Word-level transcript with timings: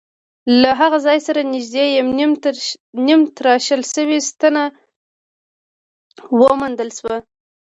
له 0.61 0.69
هغه 0.79 0.97
ځای 1.05 1.19
سره 1.27 1.41
نږدې 1.53 1.85
نیمه 3.07 3.27
تراشل 3.37 3.81
شوې 3.93 4.17
ستنه 4.29 4.63
وموندل 6.39 6.89
شوه. 6.97 7.17